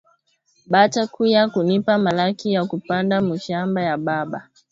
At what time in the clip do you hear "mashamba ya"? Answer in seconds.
3.37-3.95